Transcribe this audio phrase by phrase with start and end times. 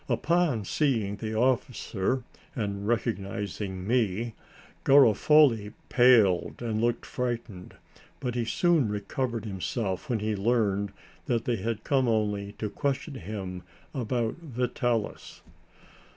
[0.09, 2.23] Upon seeing the officer
[2.55, 4.33] and recognizing me,
[4.83, 7.75] Garofoli paled and looked frightened,
[8.19, 10.91] but he soon recovered himself when he learned
[11.27, 13.61] that they had only come to question him
[13.93, 15.41] about Vitalis.